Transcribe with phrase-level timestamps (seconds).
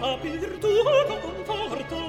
[0.00, 0.68] la virtù
[1.44, 2.07] conforta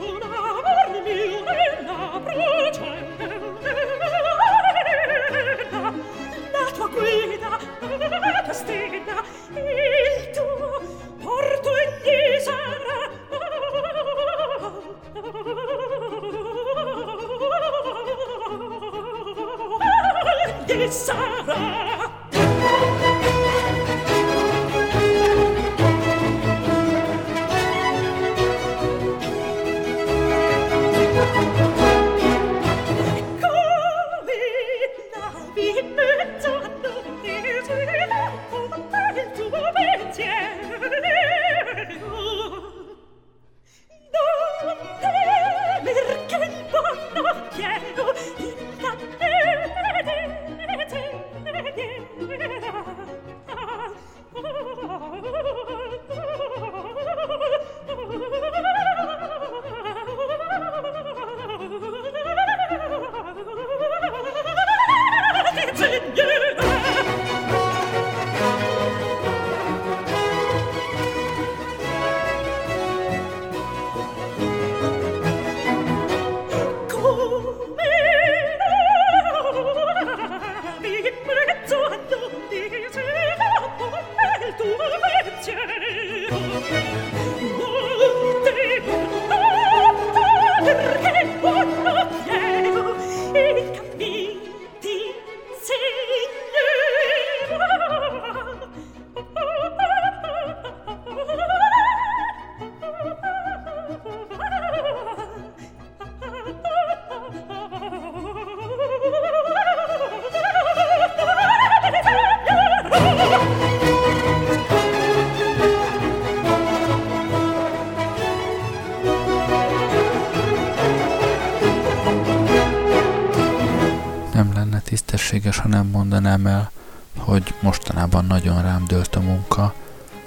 [125.87, 126.71] mondanám el,
[127.17, 129.73] hogy mostanában nagyon rám dőlt a munka,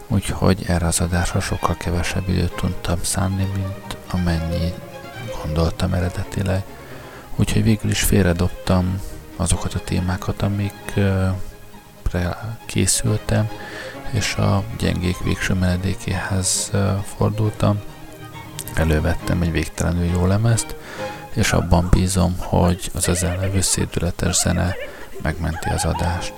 [0.06, 4.72] úgyhogy erre az adásra sokkal kevesebb időt tudtam szánni, mint amennyi
[5.42, 6.62] gondoltam eredetileg.
[7.36, 9.00] Úgyhogy végül is félredobtam
[9.36, 11.34] azokat a témákat, amikre
[12.66, 13.48] készültem,
[14.10, 16.70] és a gyengék végső menedékéhez
[17.16, 17.80] fordultam.
[18.74, 20.76] Elővettem egy végtelenül jó lemezt,
[21.34, 24.74] és abban bízom, hogy az ezen levő szédületes zene
[25.22, 26.32] megmenti az adást.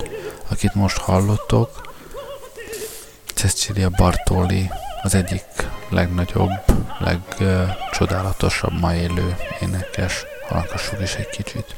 [0.49, 1.93] Akit most hallottok,
[3.35, 4.71] Cecilia Bartoli
[5.03, 5.45] az egyik
[5.89, 6.51] legnagyobb,
[6.99, 10.25] legcsodálatosabb ma élő énekes.
[10.49, 11.77] Hallgassuk is egy kicsit.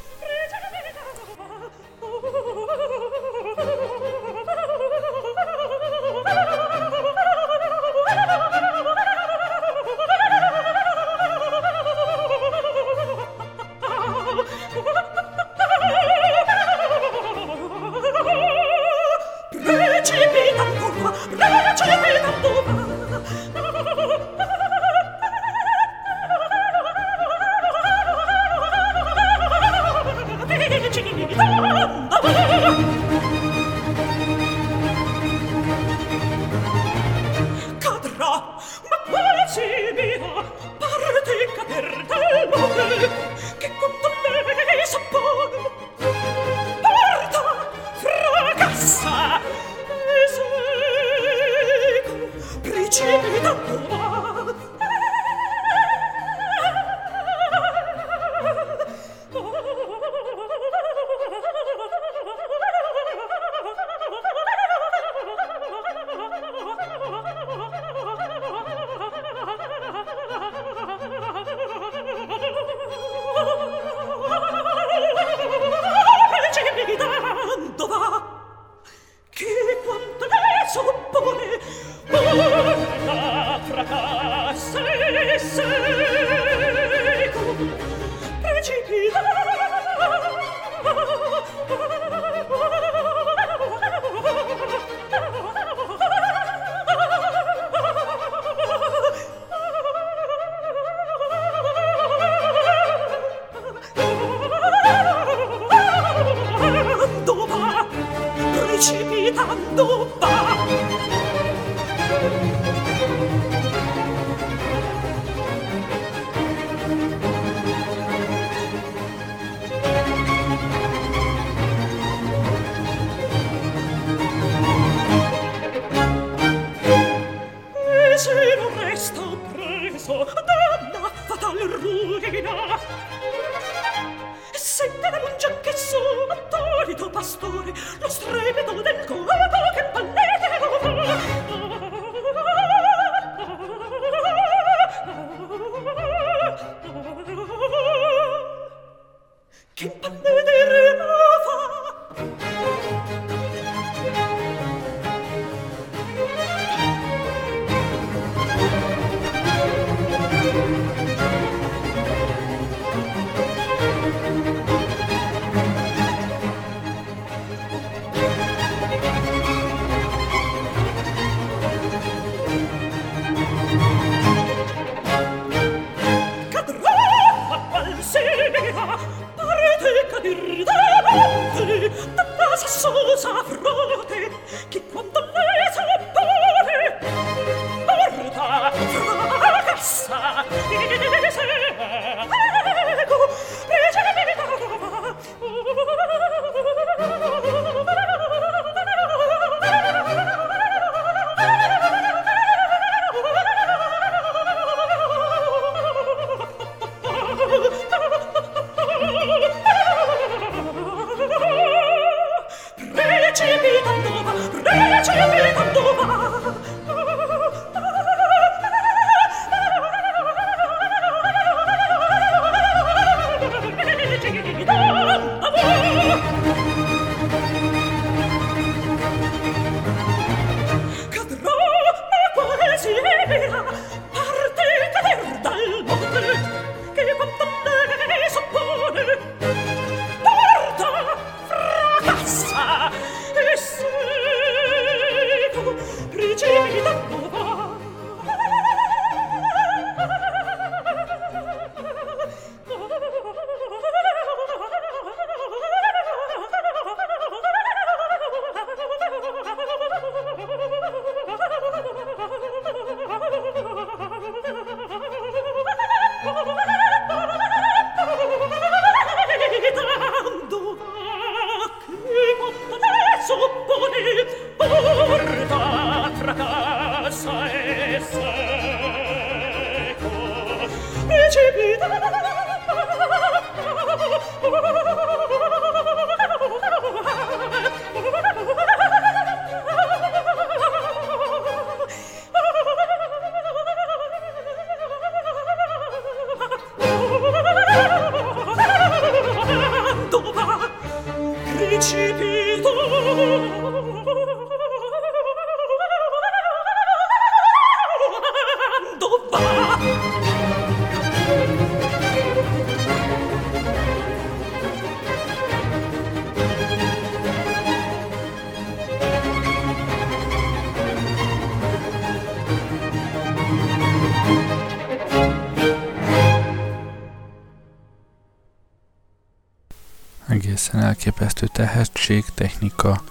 [331.37, 333.01] Elképesztő tehetség, technika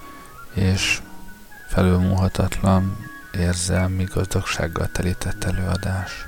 [0.53, 1.01] és
[1.67, 2.97] felülmúlhatatlan
[3.31, 6.25] érzelmi gazdagsággal telített előadás.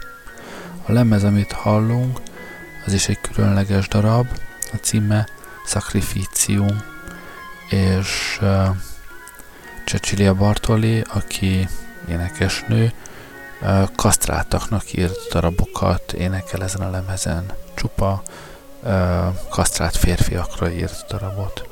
[0.85, 2.19] A lemez, amit hallunk,
[2.85, 4.27] az is egy különleges darab,
[4.73, 5.27] a címe
[5.65, 6.81] Sacrificium,
[7.69, 8.67] és uh,
[9.85, 11.67] Cecilia Bartoli, aki
[12.09, 12.93] énekesnő,
[13.95, 17.45] kasztráltaknak írt darabokat, énekel ezen a lemezen.
[17.73, 18.21] Csupa
[19.49, 21.68] kasztrált férfiakra írt darabot.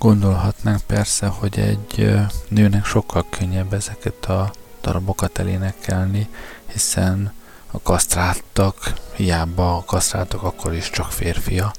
[0.00, 2.14] Gondolhatnánk persze, hogy egy
[2.48, 6.28] nőnek sokkal könnyebb ezeket a darabokat elénekelni,
[6.72, 7.32] hiszen
[7.70, 11.72] a kasztráltak, hiába a kasztráltak akkor is csak férfia,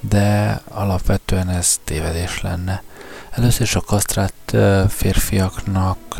[0.00, 2.82] de alapvetően ez tévedés lenne.
[3.30, 4.56] Először is a kasztrált
[4.88, 6.16] férfiaknak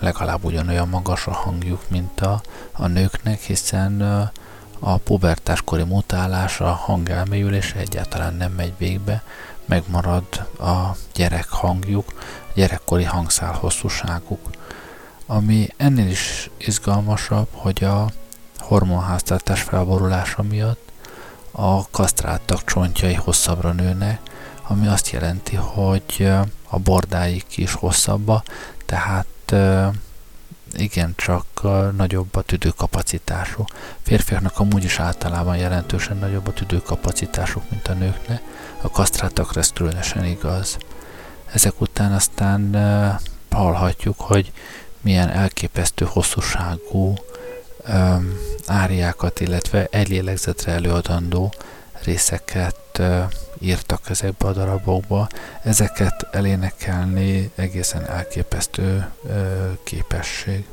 [0.00, 2.40] legalább ugyanolyan magas a hangjuk, mint a,
[2.72, 4.00] a nőknek, hiszen
[4.78, 9.22] a pubertáskori mutálás, a hangelmélyülés egyáltalán nem megy végbe,
[9.72, 10.24] megmarad
[10.58, 12.12] a gyerek hangjuk,
[12.48, 14.50] a gyerekkori hangszál hosszúságuk.
[15.26, 18.10] Ami ennél is izgalmasabb, hogy a
[18.58, 20.90] hormonháztartás felborulása miatt
[21.50, 24.20] a kasztráltak csontjai hosszabbra nőnek,
[24.66, 26.32] ami azt jelenti, hogy
[26.68, 28.42] a bordáik is hosszabba,
[28.86, 29.54] tehát
[30.72, 31.46] igen, csak
[31.96, 33.64] nagyobb a tüdőkapacitású.
[34.02, 38.42] Férfiaknak amúgy is általában jelentősen nagyobb a tüdőkapacitásuk, mint a nőknek.
[38.82, 40.76] A kasztráltakra ez különösen igaz.
[41.52, 42.74] Ezek után aztán
[43.50, 44.52] hallhatjuk, hogy
[45.00, 47.14] milyen elképesztő hosszúságú
[47.88, 50.08] um, áriákat, illetve egy
[50.66, 51.52] előadandó
[52.04, 53.22] részeket uh,
[53.58, 55.28] írtak ezekbe a darabokba.
[55.62, 59.32] Ezeket elénekelni egészen elképesztő uh,
[59.84, 60.66] képesség.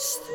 [0.00, 0.29] Just.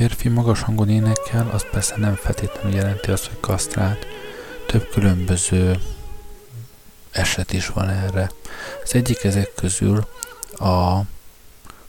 [0.00, 4.06] Férfi magas hangon énekel, az persze nem feltétlenül jelenti azt, hogy kasztrált.
[4.66, 5.80] Több különböző
[7.10, 8.30] eset is van erre.
[8.84, 10.06] Az egyik ezek közül
[10.58, 11.00] a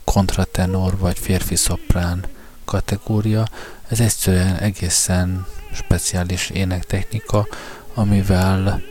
[0.04, 2.24] kontratenor vagy férfi szoprán
[2.64, 3.46] kategória.
[3.88, 7.46] Ez egyszerűen egészen speciális énektechnika,
[7.94, 8.82] amivel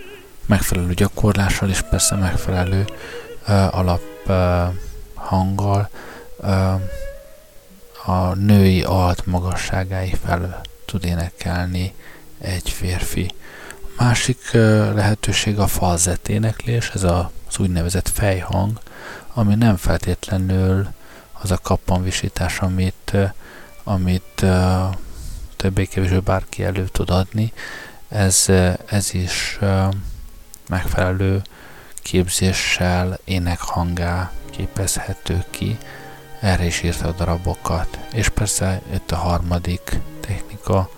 [0.45, 2.85] megfelelő gyakorlással és persze megfelelő
[3.47, 4.73] uh, alap uh,
[5.13, 5.89] hanggal
[6.37, 6.81] uh,
[8.11, 11.93] a női alt magasságái fel tud énekelni
[12.39, 13.31] egy férfi.
[13.97, 14.51] A másik
[14.93, 18.79] lehetőség a falzett éneklés, ez az úgynevezett fejhang,
[19.33, 20.87] ami nem feltétlenül
[21.31, 23.17] az a kappanvisítás, amit,
[23.83, 24.45] amit
[25.55, 27.53] többé-kevésbé bárki elő tud adni.
[28.07, 28.45] Ez,
[28.85, 29.59] ez is
[30.67, 31.41] megfelelő
[32.01, 35.77] képzéssel énekhangá képezhető ki
[36.41, 37.99] erre is írta a darabokat.
[38.13, 40.89] És persze itt a harmadik technika,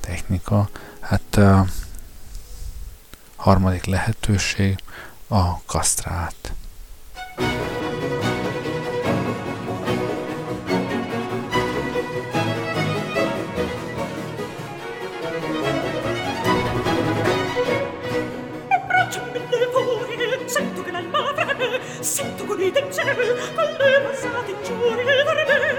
[0.00, 0.68] technika,
[1.00, 1.64] hát a
[3.36, 4.78] harmadik lehetőség
[5.28, 6.52] a kasztrát.
[21.12, 21.43] falzett
[22.00, 25.73] sento con i ciel, con le passate ingiurie verme,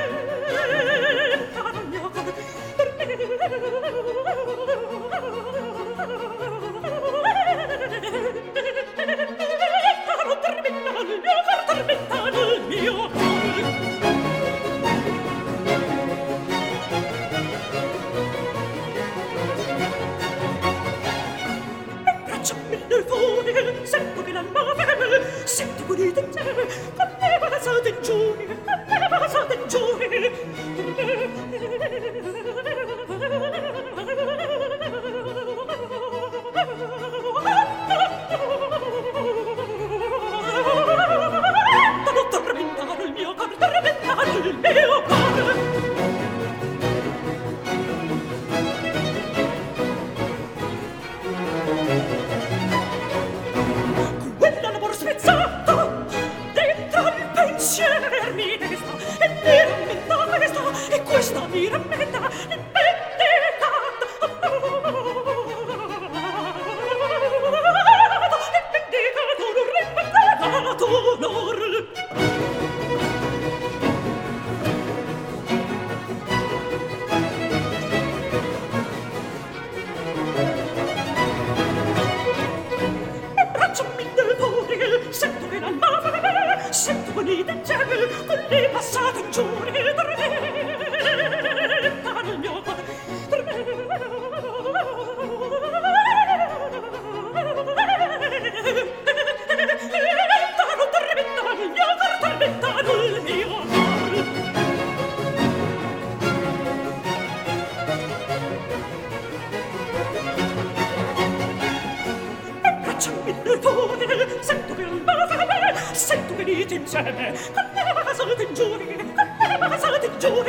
[116.75, 120.43] tutti insieme, con me passate in giù, con me passate in giù,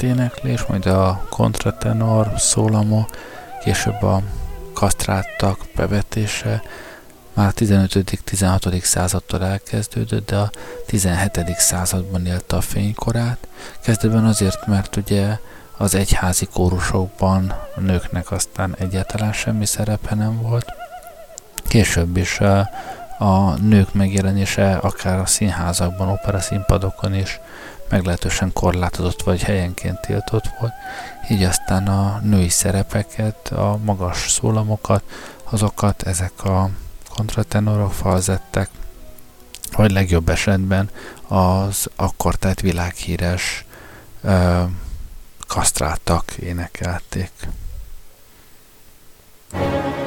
[0.00, 3.04] éneklés, majd a kontratenor, szólamo,
[3.62, 4.22] később a
[4.72, 6.62] kasztráltak bevetése
[7.32, 8.82] már a 15.-16.
[8.82, 10.50] századtól elkezdődött, de a
[10.86, 11.40] 17.
[11.58, 13.38] században élte a fénykorát.
[13.80, 15.38] Kezdetben azért, mert ugye
[15.76, 20.66] az egyházi kórusokban a nőknek aztán egyáltalán semmi szerepe nem volt.
[21.68, 22.38] Később is
[23.18, 27.40] a nők megjelenése akár a színházakban, opera színpadokon is
[27.88, 30.72] meglehetősen korlátozott vagy helyenként tiltott volt,
[31.28, 35.02] így aztán a női szerepeket, a magas szólamokat,
[35.44, 36.70] azokat ezek a
[37.14, 38.68] kontratenorok, falzettek,
[39.76, 40.90] vagy legjobb esetben
[41.28, 43.64] az akkor tett világhíres
[44.22, 44.62] ö,
[45.46, 47.30] kasztráltak énekelték.
[49.50, 50.03] thank you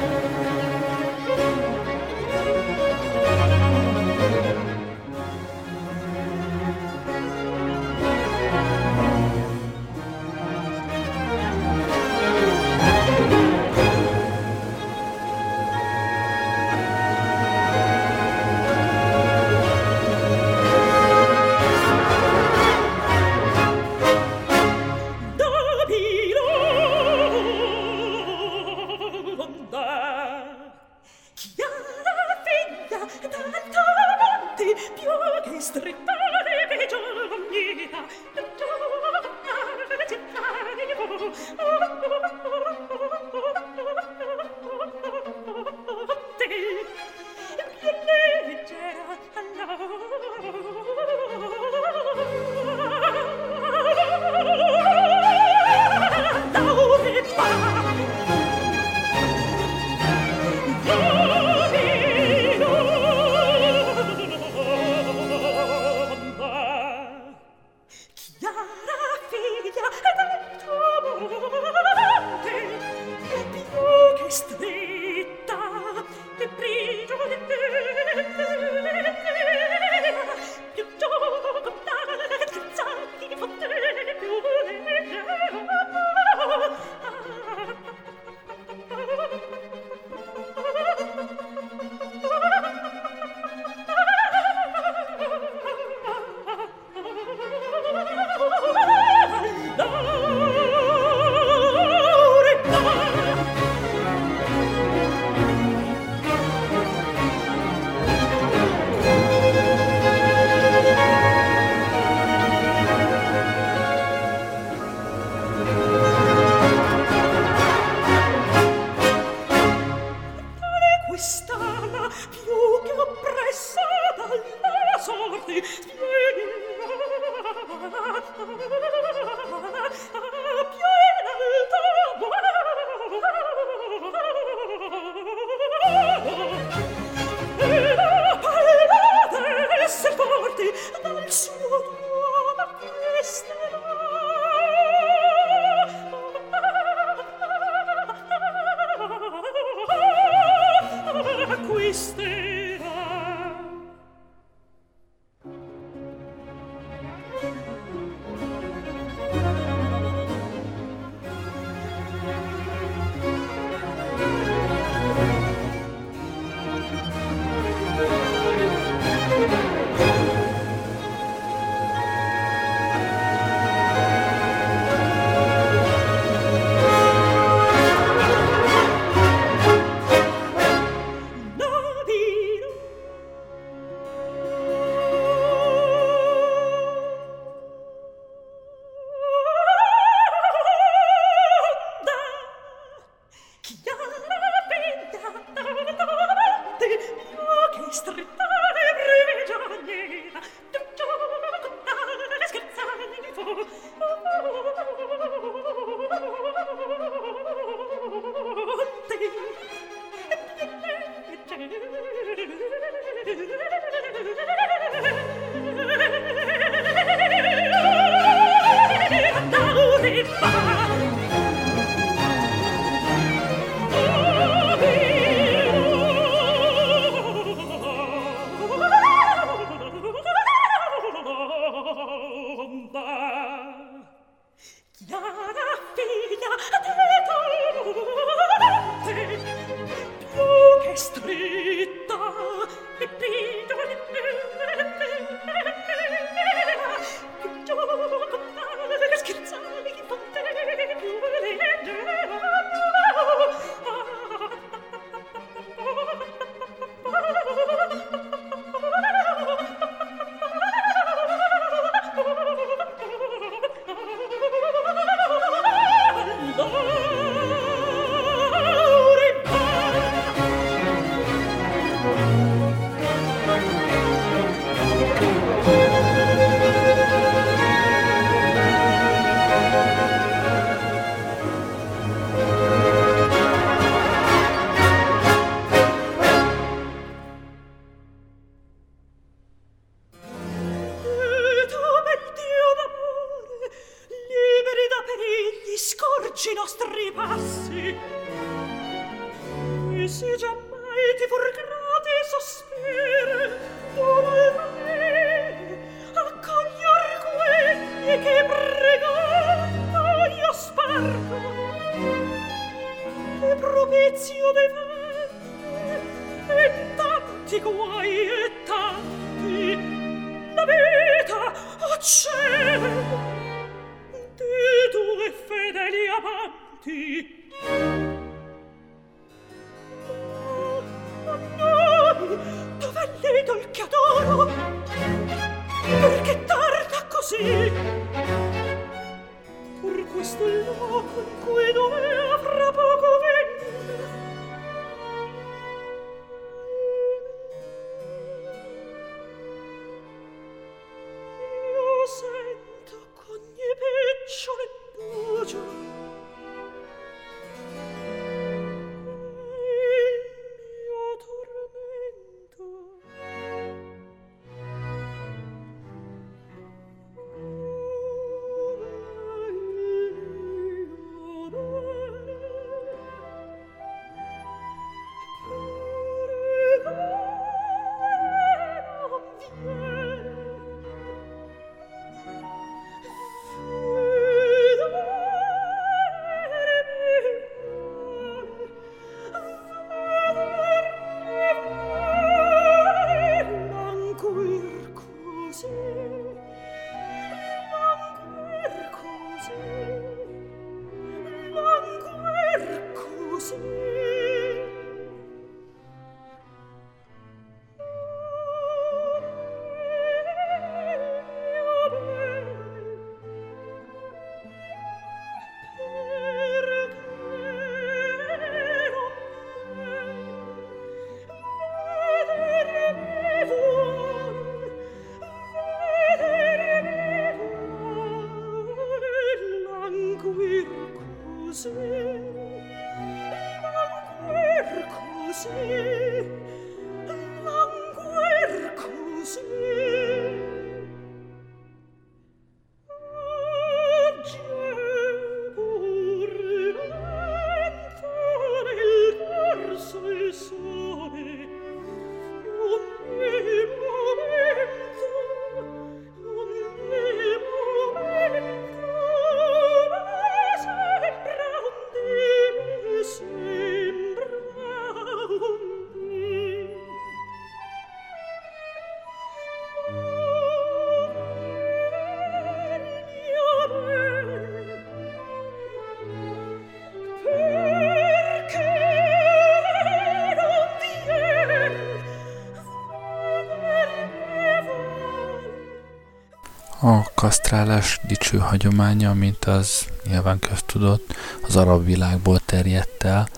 [487.28, 493.28] kasztrálás dicső hagyománya, mint az nyilván köztudott, az arab világból terjedt el,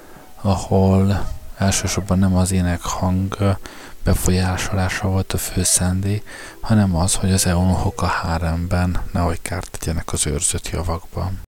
[0.40, 1.26] ahol
[1.56, 3.56] elsősorban nem az ének hang
[4.04, 6.22] befolyásolása volt a fő szándék,
[6.60, 11.40] hanem az, hogy az eunuchok a háremben nehogy kárt tegyenek az őrzött javakban.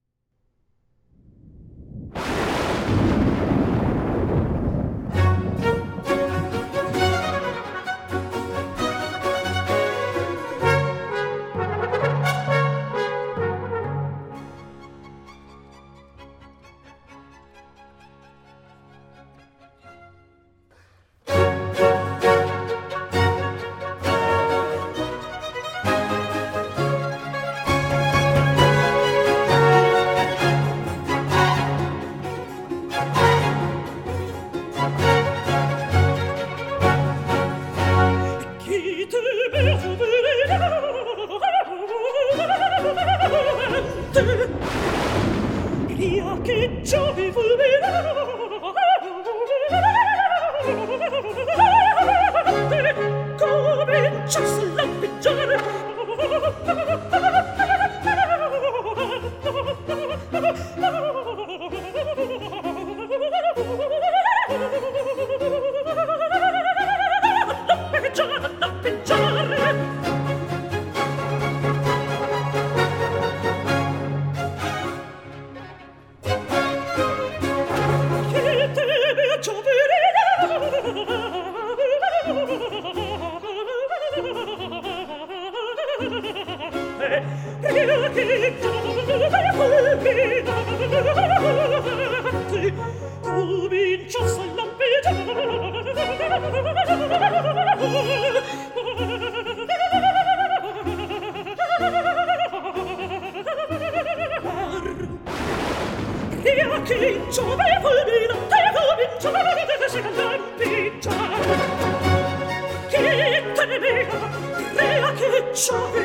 [115.63, 116.02] shopping.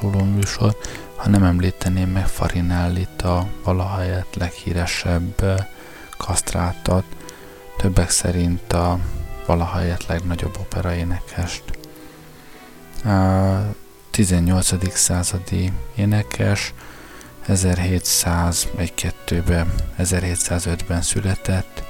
[0.00, 0.76] Szóló műsor,
[1.16, 5.44] ha nem említeném meg Farinellit, a valahelyett leghíresebb
[6.16, 7.04] kasztrátat,
[7.76, 8.98] többek szerint a
[9.46, 11.62] valahelyett legnagyobb operaénekest.
[13.04, 13.58] A
[14.10, 14.96] 18.
[14.96, 16.74] századi énekes
[17.48, 21.82] 1701-2-ben, 1705-ben született,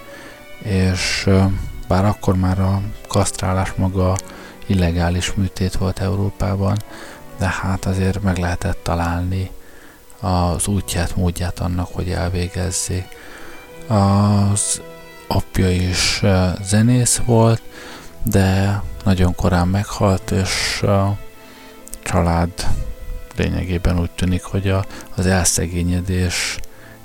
[0.58, 1.30] és
[1.88, 4.16] bár akkor már a kasztrálás maga
[4.66, 6.76] illegális műtét volt Európában,
[7.38, 9.50] de hát azért meg lehetett találni
[10.20, 13.06] az útját, módját annak, hogy elvégezzék.
[13.86, 14.80] Az
[15.26, 16.22] apja is
[16.62, 17.62] zenész volt,
[18.22, 21.18] de nagyon korán meghalt, és a
[22.02, 22.50] család
[23.36, 24.84] lényegében úgy tűnik, hogy a,
[25.16, 26.58] az elszegényedés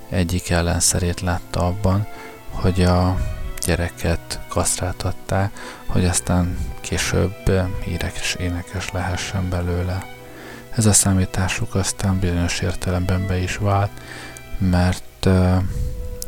[0.10, 2.08] egyik ellenszerét látta abban,
[2.50, 3.18] hogy a
[3.66, 5.52] gyereket kasztráltatták,
[5.86, 7.52] hogy aztán később
[7.84, 10.18] híres énekes lehessen belőle.
[10.80, 13.92] Ez a számításuk aztán bizonyos értelemben be is vált,
[14.58, 15.26] mert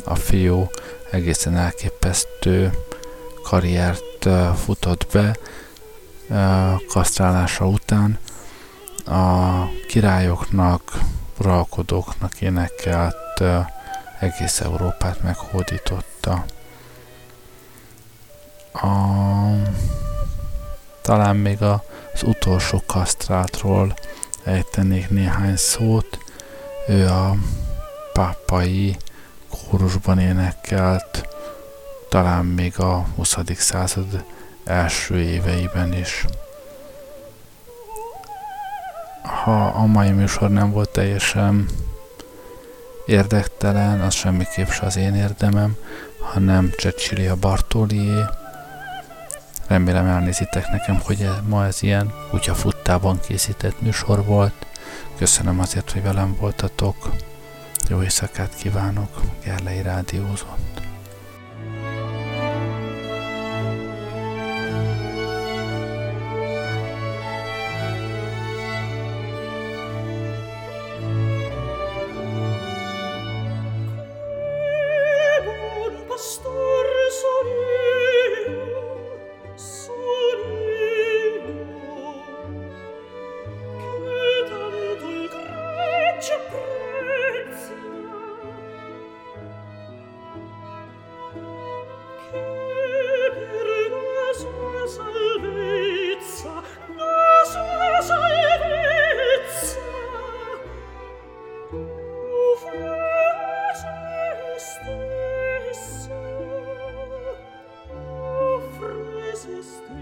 [0.04, 0.70] a fiú
[1.12, 2.72] egészen elképesztő
[3.44, 4.28] karriert
[4.64, 5.38] futott be
[6.88, 8.20] kasztrálása után.
[9.06, 11.00] A királyoknak,
[11.40, 13.44] uralkodóknak énekelt
[14.20, 16.46] egész Európát meghódította.
[18.74, 18.88] A,
[21.02, 23.94] talán még az utolsó kasztrátról
[24.44, 26.18] ejtenék néhány szót.
[26.88, 27.36] Ő a
[28.14, 28.98] pápai
[29.50, 31.28] kórusban énekelt,
[32.10, 33.36] talán még a 20.
[33.58, 34.24] század
[34.64, 36.26] első éveiben is.
[39.44, 41.66] ha a mai műsor nem volt teljesen
[43.06, 45.76] érdektelen, az semmiképp se az én érdemem,
[46.20, 48.20] hanem Ceccilia Bartolié.
[49.72, 54.54] Remélem elnézitek nekem, hogy e- ma ez ilyen kutyafuttában készített műsor volt.
[55.18, 57.10] Köszönöm azért, hogy velem voltatok.
[57.90, 60.91] Jó éjszakát kívánok, Gerlei Rádiózott.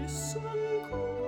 [0.08, 1.19] Xuân